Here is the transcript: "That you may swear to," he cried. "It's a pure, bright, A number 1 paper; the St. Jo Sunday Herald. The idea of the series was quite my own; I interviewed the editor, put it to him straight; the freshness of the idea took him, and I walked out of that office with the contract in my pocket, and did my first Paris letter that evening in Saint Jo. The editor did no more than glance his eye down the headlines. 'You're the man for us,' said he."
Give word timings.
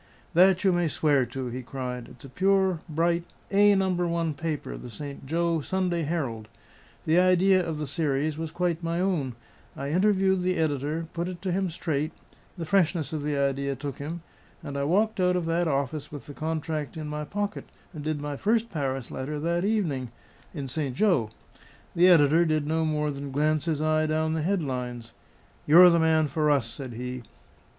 "That 0.33 0.63
you 0.63 0.71
may 0.71 0.87
swear 0.87 1.27
to," 1.27 1.49
he 1.49 1.61
cried. 1.61 2.07
"It's 2.09 2.25
a 2.25 2.29
pure, 2.29 2.79
bright, 2.89 3.23
A 3.51 3.75
number 3.75 4.07
1 4.07 4.33
paper; 4.33 4.75
the 4.75 4.89
St. 4.89 5.27
Jo 5.27 5.61
Sunday 5.61 6.01
Herald. 6.01 6.47
The 7.05 7.19
idea 7.19 7.63
of 7.63 7.77
the 7.77 7.85
series 7.85 8.35
was 8.35 8.49
quite 8.49 8.81
my 8.81 8.99
own; 8.99 9.35
I 9.77 9.91
interviewed 9.91 10.41
the 10.41 10.57
editor, 10.57 11.05
put 11.13 11.27
it 11.29 11.39
to 11.43 11.51
him 11.51 11.69
straight; 11.69 12.13
the 12.57 12.65
freshness 12.65 13.13
of 13.13 13.21
the 13.21 13.37
idea 13.37 13.75
took 13.75 13.99
him, 13.99 14.23
and 14.63 14.75
I 14.75 14.85
walked 14.85 15.19
out 15.19 15.35
of 15.35 15.45
that 15.45 15.67
office 15.67 16.11
with 16.11 16.25
the 16.25 16.33
contract 16.33 16.97
in 16.97 17.07
my 17.07 17.23
pocket, 17.23 17.65
and 17.93 18.03
did 18.03 18.19
my 18.19 18.35
first 18.37 18.71
Paris 18.71 19.11
letter 19.11 19.39
that 19.41 19.63
evening 19.63 20.09
in 20.51 20.67
Saint 20.67 20.95
Jo. 20.95 21.29
The 21.95 22.07
editor 22.07 22.43
did 22.43 22.65
no 22.65 22.85
more 22.85 23.11
than 23.11 23.29
glance 23.29 23.65
his 23.65 23.81
eye 23.81 24.07
down 24.07 24.33
the 24.33 24.41
headlines. 24.41 25.13
'You're 25.67 25.91
the 25.91 25.99
man 25.99 26.27
for 26.27 26.49
us,' 26.49 26.65
said 26.65 26.93
he." 26.93 27.21